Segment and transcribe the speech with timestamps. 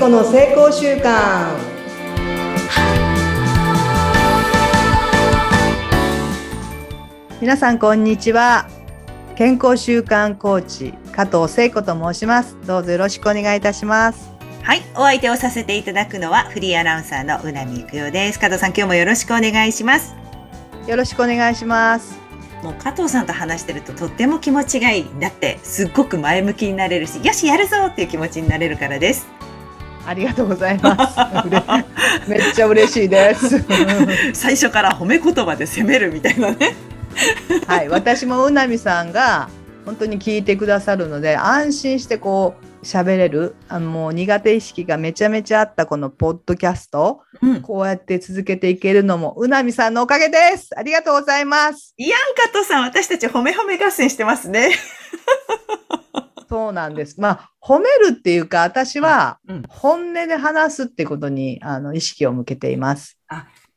[0.00, 1.58] 子の成功習慣
[7.38, 8.66] 皆さんこんにちは
[9.36, 18.38] 健康習慣コーチ加藤聖子と申しますどうぞよろしくお願いいたしますはい、お相手をさせていただくのはフリーアナウンサーのうなみくよです。
[18.38, 20.14] 加藤さん、今日もよろしくお願いします。
[20.86, 22.18] よろしくお願いします
[22.62, 25.06] もう加藤さんと話してるととっても気持ちがいい。
[25.18, 29.39] だってすっごく前向きになれるし、よしやるぞっていう気持ちになれるからです。
[30.10, 31.16] ありがとうございます
[32.28, 33.64] めっちゃ嬉しいです
[34.34, 36.74] 最初から褒め言葉で責めるみたいなね。
[37.66, 39.48] はい私もうなみさんが
[39.84, 47.62] 本当に聞いてくださるので安心してこう喋れるあのもう苦手意識がめちゃめちゃあったこのポッドキャストうん。
[47.62, 54.70] こうやって続けていけるのもうなみさんのおかげですありがとうございますいやん、加藤さん、私たち褒め褒め合戦してますね。
[56.50, 57.20] そうなんです。
[57.20, 63.16] まあ褒めるっていうか私はうん本音で話すってことにあの意識を向けています。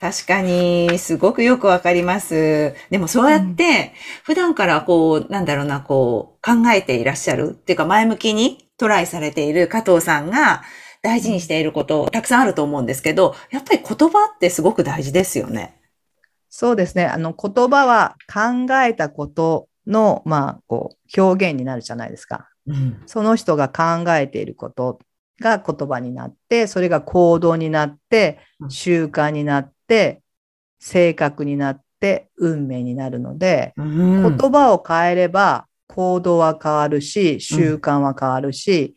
[0.00, 2.74] 確かに、すごくよくわかります。
[2.88, 3.92] でもそうやって、
[4.24, 10.62] 普段からこう、なんだろうな、こう、考えていらっしゃるっていうか、前向きにトライされている加藤さんが
[11.02, 15.78] 大事にしていること、たくさんあると思うんですけど、やっぱり言葉ってすごく大事ですよね。
[16.48, 17.04] そうですね。
[17.04, 23.02] あの言葉は考えたことのまあこう表現になるじゃないですかうん。
[23.06, 24.98] その人が考えていること
[25.40, 30.22] が言葉になって、それが行動になってう、ん習慣になって、
[30.78, 38.94] 性格になって、運命になるので、うん、言葉を変えれば行動は変わるし、習慣は変わるし、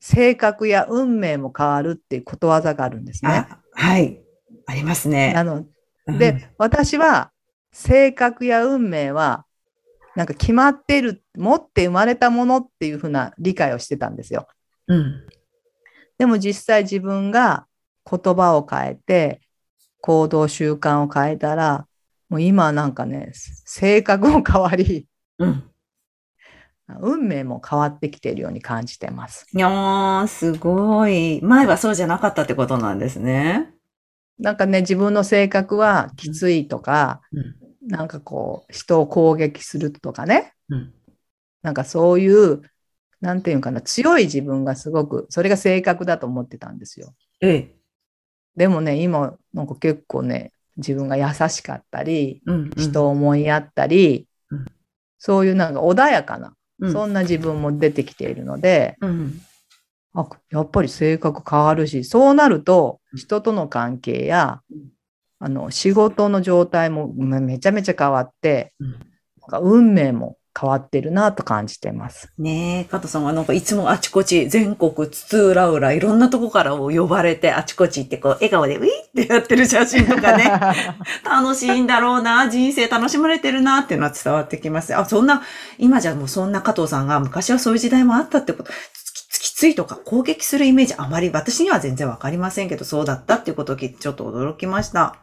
[0.00, 3.30] 性格や運命も変わるっていうことわざがあるんですね。
[3.30, 4.20] あはい。
[4.66, 5.32] ありますね。
[5.34, 5.66] なの
[6.06, 7.32] うんで、私は
[7.72, 9.44] 性格や運命は
[10.18, 14.48] なんか決まっている、持って生まれたものっていうふうな理解をしてたんですよ。
[14.88, 15.28] うん。
[16.18, 17.68] でも実際自分が
[18.04, 19.42] 言葉を変えて、
[20.00, 21.86] 行動習慣を変えたら、
[22.28, 25.06] もう今はなんかね、性格も変わり、
[25.38, 25.70] うん。
[27.00, 29.46] 運命も変わってきているように感じてます。
[29.54, 31.40] いやー、すごい。
[31.44, 33.72] 前はそうじゃなかったってことなんですね。
[34.40, 37.67] なんかね、自分の性格はきついとか、うん。
[37.88, 40.94] なんかこう、人を攻撃するとかね、うん。
[41.62, 42.62] なんかそういう、
[43.20, 47.14] なんていうのかな、強い自分がすごく、それが性格だと思ってたんですよ。
[47.40, 47.74] ええ。
[48.56, 52.70] でもね、今、なんか結構ね、自分が優しかったり、うん。
[52.76, 54.66] 人を思いやったり、うん
[55.18, 59.40] そういうなんか穏やかな、うん、そんな自分も出てきているので、うん。
[60.14, 64.88] あやっぱり性格変わるし、そうなるとうん人との関係やうん、
[65.38, 69.08] あの仕事の状態もめめちゃめちゃ変わって、うん
[69.50, 72.32] なんか運命も変わってるなと感じてます。
[72.36, 80.44] ねえ、加藤さんはなんかいつもあちこち全国津々浦々いろんなとこから呼ばれてあちこち行ってこう笑顔でウィーってやってる写真とかね、
[81.24, 84.94] 楽しいんだろうな、人生楽しまれてるなっていうのは伝わってきます。
[84.96, 85.42] あ、そんな、
[85.78, 88.72] 今じゃもうそんな加藤さんが昔はそういう時代もあったってこと、
[89.32, 95.14] ききついとか攻撃するイメージあまり私には全然わかりませんけど、そうだったっていうことを聞いてちょっと驚きました。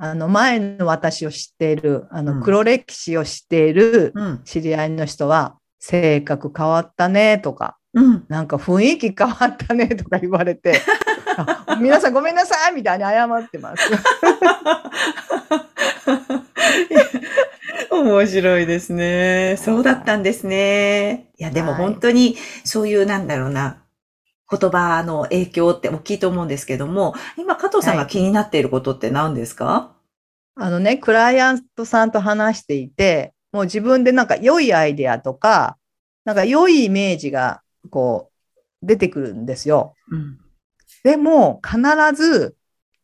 [0.00, 4.40] あの前の私を知っている、あうんの黒歴史を知っているうん。
[4.44, 8.24] 知り合いの人は、性格変わったねとか、うん。
[8.28, 10.80] なんか雰囲気変わったね とか言われて、
[11.36, 13.90] あ皆さんごめんなさいみたいに謝ってます。
[17.90, 19.56] 面白いですね。
[19.58, 21.30] そうだったんですね。
[21.38, 23.82] いや、でもはい本当にそういうなんだろうな、
[24.50, 29.94] 言葉の影響って大きいと思うんですけども、今加藤さんが気になっていることって何ですか、
[30.54, 35.76] あのね、クライアントさんと話していて、もう自分でなんか良いアイデアとか、
[36.24, 39.94] なんか良いイメージがこう出てくるんですよ。
[40.10, 40.38] うん。
[41.04, 41.80] でも必
[42.14, 42.56] ず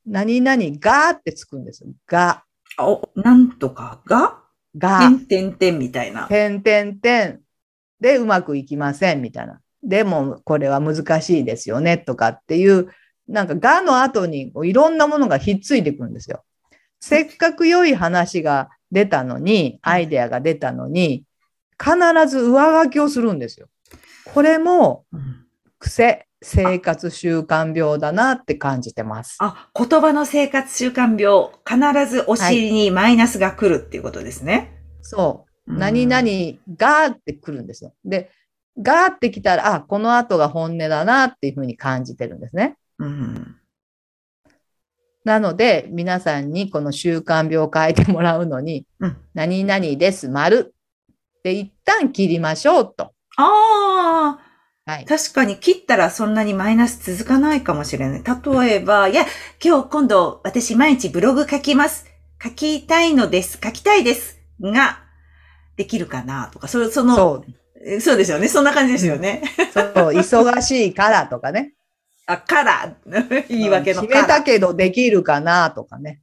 [0.06, 1.90] 何々がってつくんですよ。
[2.06, 2.44] が、
[2.78, 4.00] お、なんとか？
[4.06, 4.40] が？
[4.76, 6.26] がて、んてんてんみたいな。
[6.26, 7.40] てんてんてん
[8.00, 9.60] でうまくいきませんみたいな。
[9.86, 12.88] でもこれは難しいですよねとかっていう、
[13.28, 16.44] なんかがの後にいろんなものがひっついてくるんですよ。
[17.00, 21.24] せっかく良い話が出たのに、アイデアが出たのに、
[21.78, 21.96] 必
[22.28, 23.68] ず上書きをするんですよ。
[24.32, 25.44] これもうん
[25.84, 29.36] 癖、生活習慣病だなって感じてます。
[29.40, 34.80] あ、言葉の生活習慣病、必ずお尻にマイナスが来るっていうことですね。
[35.02, 35.50] そう。
[35.50, 36.22] うん何々
[36.76, 37.94] がってくるんですよ。
[38.04, 38.30] で、
[38.80, 42.76] がってきたら、あ、この後が本音だなっていうふうに感じてるんですね。
[42.98, 43.56] うん。
[45.24, 50.74] なので、皆さんにこの習慣病を変えてもらうのに、うん何々です、丸。
[51.42, 53.12] で、一旦切りましょうと。
[53.36, 54.38] あ
[54.86, 55.04] あ、はい。
[55.06, 58.22] 確かに切ったらそんなにマイナス続かないかもしれない。
[58.22, 59.24] 例えば、いや、
[59.64, 62.06] 今日今度私毎日ブログ書きます。
[62.42, 63.58] 書きたいのです。
[63.62, 64.38] 書きたいです。
[64.60, 65.00] が、
[65.76, 67.63] できるかなとか、そその、そう。
[67.86, 68.48] えそうですよね。
[68.48, 69.42] そんな感じですよね。
[69.72, 69.84] そう、
[70.14, 71.74] 忙しいからとかね。
[72.26, 72.96] あ、から、
[73.48, 74.22] 言い訳の決から。
[74.22, 76.20] めたけどできるかなとかね。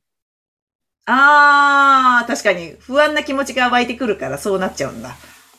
[1.06, 5.16] あー、確かに不安な気持ちが湧いてくるからそうなっちゃうんだ。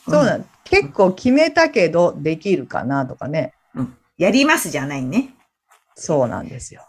[0.08, 3.52] そうなん、結構決めたけどできるかなとかね。
[3.74, 3.96] うん。
[4.18, 5.34] やりますじゃないね。
[5.94, 6.88] そうなんですよ。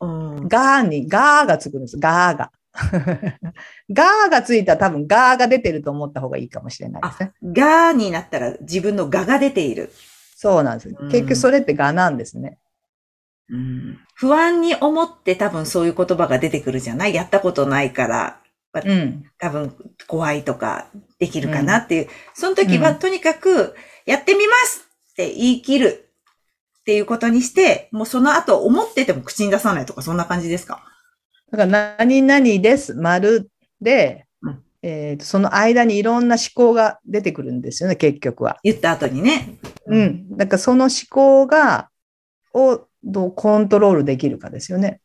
[0.00, 0.48] うん。
[0.48, 1.98] ガーに、ガーがつくんです。
[1.98, 2.50] ガーが。
[3.92, 7.32] ガーがついたら多分ガーが出てると思った方がいいかもしれないですね。
[7.42, 9.92] がになったら自分のがが出ている。
[10.36, 10.88] そうなんです。
[10.88, 12.58] うん結局それってガなんですね。
[13.50, 17.14] うん不安に思って多分そういう言葉が出てくるじゃない？
[17.14, 18.40] やったことないから、
[18.84, 19.24] うん。
[19.38, 19.74] 多分
[20.06, 20.86] 怖いとか
[21.18, 22.08] できるかなっていう。
[22.34, 23.74] その時はうんとにかく
[24.06, 26.10] やってみますって言い切る
[26.80, 30.84] っていうことにして、もうその後思ってても口に出さないとかそんな感じですか？
[31.50, 33.50] だから何々です、丸
[33.80, 38.58] で、うんえーとその間にいろんな思考が出てくるんですよね、結局は。
[38.62, 39.58] 言った後にね。
[39.86, 40.36] うん。
[40.36, 41.90] だからその思考が、
[42.54, 45.00] をどうコントロールできるかですよね。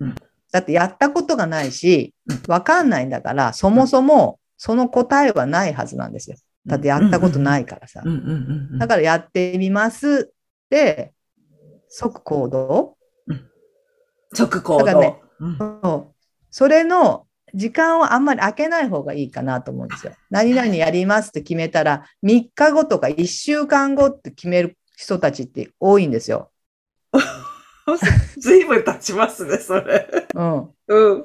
[0.00, 0.14] うん
[0.52, 6.36] だってやったことがないしうん、わかんないんだから、そもそもその答えはないはずなんですよ。
[6.64, 8.08] だってやったことないからさう。
[8.08, 8.78] んうんうんうん。
[8.78, 10.32] だからやってみます
[10.70, 11.12] で、
[11.88, 12.96] 即行動
[14.32, 14.84] 即行動。
[14.84, 16.14] だからねうんそう
[16.50, 20.12] それの時間をあんまり空けない方がいいかなと思うんですよ。
[20.30, 26.50] 何々やりますって決めたら、3日後とか1週間後って決める人たちって多いんですよ。
[28.38, 30.26] ずいぶん経ちますね、それ。
[30.34, 30.70] うん。
[30.88, 31.24] うん。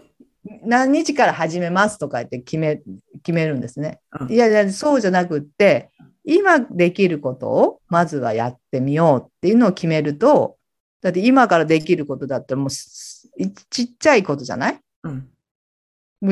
[0.63, 2.81] 何日から始めますとか言って決め、
[3.23, 3.99] 決めるんですね。
[4.19, 5.89] うんいやいや、そうじゃなくって、
[6.23, 10.57] 今できることをまずはやってみようっていうのを決めると、
[11.01, 13.29] だって今からできることだったらもうす
[13.69, 14.79] ちっちゃいことじゃない？
[15.03, 15.29] うん。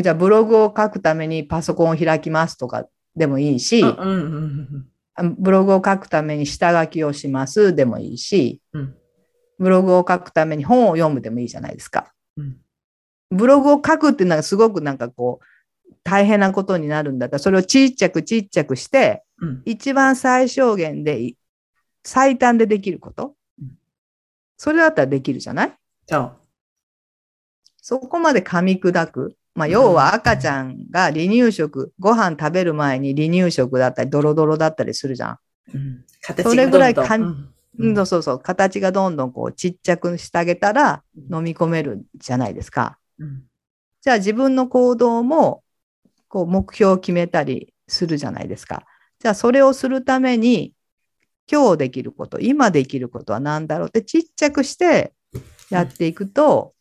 [0.02, 4.86] じゃあブログを書くためにパソコンを開きますとかでもいいし、うんうんうん
[5.16, 8.96] あブログを書くために下書きをしますでもいいし、うん
[9.58, 12.14] ブログを書くために本を読むでもいいじゃないですか。
[12.38, 12.58] うん
[13.32, 19.62] ブログを書くっていうのはすごくなんかこう大変なことになるんだったら、それをちっちゃくちっちゃくして、うん。
[19.66, 21.38] 一番最小限でい
[22.04, 23.26] 最短でできること？
[23.28, 23.34] うん。
[24.60, 25.74] それだったらできるじゃない？
[26.06, 26.32] そう。
[27.82, 29.36] そこまで噛み砕く。
[29.56, 35.38] まあ、要は赤ちゃんが離乳食、ご飯食べる前に離乳食だったり、ドロドロだったりするじゃん。
[35.74, 36.06] うん。
[36.22, 38.40] 形それぐらいがどんどんかんうんうん、そうそうそう。
[38.40, 41.02] 形がどんどんこうちっちゃくしてあげたら
[41.32, 43.00] 飲み込めるじゃないですか。
[43.18, 43.44] うん
[44.02, 45.62] じゃあ自分の行動も
[46.30, 48.86] こう目標を決めたりするじゃないですか。
[49.20, 50.72] じゃあそれをするために
[51.52, 55.14] 今日できること、今できることは何だろうってちっちゃくして
[55.70, 56.74] やっていくと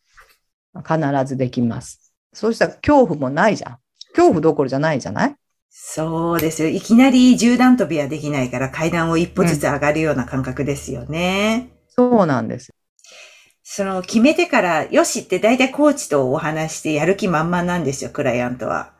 [0.87, 2.13] 必ずできます。
[2.33, 3.79] そうしたら恐怖もないじゃん。
[4.11, 5.37] 恐怖どころじゃないじゃない？
[5.71, 6.69] そうですよ。
[6.69, 11.71] いきなり縦断飛びはできないから階段を一歩ずつ上がるような感覚ですよね。
[11.89, 12.71] そうなんです。
[13.63, 18.95] その決めてから、よしって大体コーチとお話してやる気満々なんですよ、クライアントは。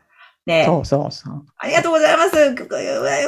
[0.45, 1.45] ねそうそうそう。
[1.57, 2.37] ありがとうございます。
[2.37, 2.55] よ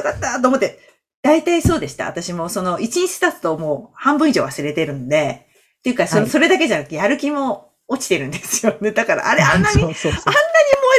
[0.02, 0.78] かったと思って。
[1.22, 2.06] 大体そうでした。
[2.06, 5.46] 私もその一日経つともう半分以上忘れてるんで。
[5.78, 8.92] っていうか、そはいそれだけじゃなくてやる気も落ちてるんですよね。
[8.92, 10.34] だから、あれあんなに燃 そうそうそう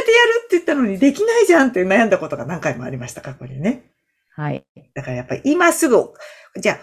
[0.00, 3.90] えてやるって言ったのにできないじゃんって悩んだことが何回もありました、過去にね。
[4.36, 4.64] はい。
[4.94, 6.12] だからやっぱり今すぐ、
[6.56, 6.78] じゃあ、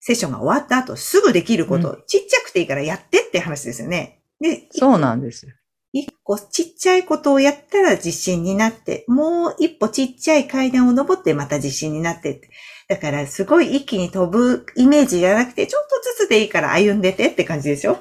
[0.00, 4.20] セッションが終わった後すぐできること、うちっちゃくていいからやってって話ですよね。
[4.40, 5.46] で、そうなんです。
[5.92, 12.50] 一個ちっちゃいことをやったら自信になって、もう一歩ちっちゃい階段を登ってまた自信になってって。
[12.88, 17.98] だからすごい一気に飛ぶイメージじゃなくて、ちょっとずつでいいから歩んでてって感じですよ。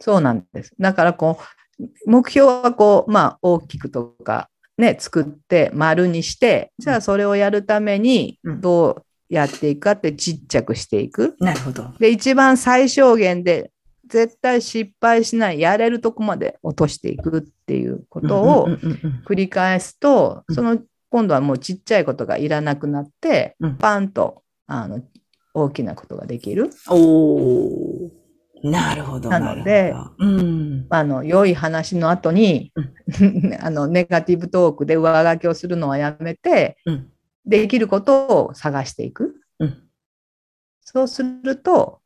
[0.00, 0.72] そうなんです。
[0.80, 1.38] だからこ
[1.78, 11.36] う、目標はこう、まあ大きくとかね、作って丸にして、じゃあそれをやるためにうんどうやっていくかってちっちゃくしていく。
[11.38, 11.92] なるほど。
[11.98, 13.70] で、一番最小限で
[14.08, 20.78] 絶対失敗しない、やれるとこまで落としていくっていうことをうんうんうんうん繰り返すとう、んその
[21.10, 25.02] 今度はもうちっちゃいことがいらなくなってうん、パンとあの
[25.52, 26.70] 大きなことができる。
[26.88, 28.10] おー。
[28.62, 29.30] なるほど。
[29.30, 30.86] なのでうん。
[30.90, 32.72] あの良い話の後に、
[33.60, 37.10] あのネガティブトークで上書きをするのはやめて、うん
[37.46, 39.34] できることを探していく。
[39.58, 39.82] うん
[40.82, 42.00] そうすると、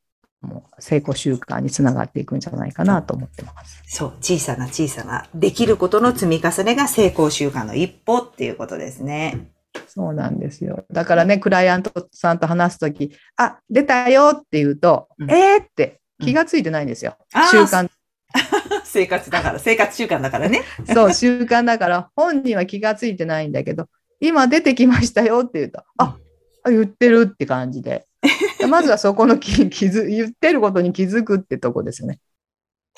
[0.44, 3.82] もう成功習慣につながっていくんじゃないかなと思ってます。
[3.86, 9.48] そう、小さな小さな、できることの積み重ねが成功習慣の一歩っていうことですね。
[9.88, 10.84] そうなんですよ。
[10.90, 17.16] だからね、クライアントさんと話すとき、あ、出たよって言うと、うんえーって気がついてないんですよ。
[17.32, 17.88] あー習慣。
[18.84, 20.62] 生活だから、生活習慣だからね。
[20.92, 23.88] そう、習慣だから、本人は気がついてないんだけど、
[24.20, 26.16] 今出てきましたよって言うと、あ、
[26.64, 28.06] あ言ってるって感じで。
[28.68, 32.18] まずはそこの気気づ、言ってることに気づくってとこですよね。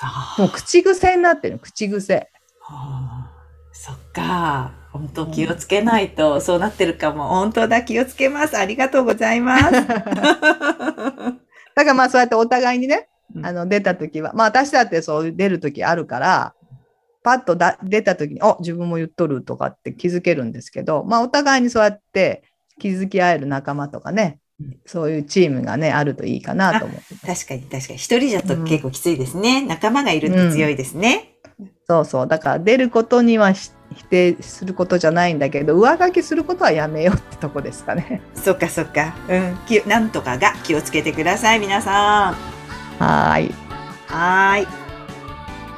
[0.00, 2.30] あもう口癖になってる、口癖。
[2.68, 3.32] あ
[3.72, 4.72] そっか。
[4.92, 7.28] 本当気をつけないと、そうなってるかも。
[7.28, 8.56] 本当だ、気をつけます。
[8.56, 9.72] ありがとうございます。
[9.72, 11.36] だか
[11.84, 16.54] らまあそうやってお互いにね、うんあの出た時は、まあ私だってそう出る時あるから、
[17.22, 22.44] パッとだ出た時に、お自分も言っとるとかって気づけるんですけど、まあお互いにそうやって
[22.78, 27.14] 気づき合える仲間とかねうん、そういうチームがね、あるといいかなと思って。
[27.26, 27.98] 確かに確かに。
[27.98, 29.60] 一人じゃと結構きついですね。
[29.66, 31.34] 仲間がいると強いですね。
[31.86, 32.26] そうそう。
[32.26, 38.22] だから出ることにはし否定することじゃないんだけど、上書きすることはやめようってとこですかね。
[38.34, 39.14] そっかそっか。
[39.28, 39.56] うん。
[39.66, 42.34] きなんとかが気をつけてください、皆さん。
[42.98, 43.54] はーい。
[44.06, 44.85] はーい。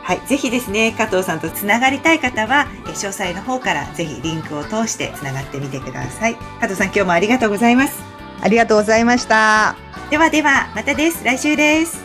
[0.08, 0.26] はい。
[0.26, 6.34] ぜひですね、加藤さんとつながりたい方は、え詳細の方からぜひリンクを通してつながってみてください。
[6.60, 8.02] 加藤さん、今日もありがとうございます。
[8.40, 9.76] ありがとうございました。
[10.08, 11.22] ではでは、またです。
[11.24, 12.02] 来週です。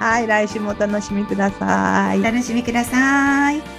[0.00, 2.22] はい、来週もお楽しみくださいお。
[2.24, 3.75] 楽しみください。